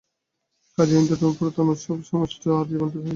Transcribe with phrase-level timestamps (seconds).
[0.77, 3.09] কাজেই হিন্দুধর্মের পুরাতন উৎসবানুষ্ঠানাদি আর জীবন্ত হয়ে ফিরে এল না।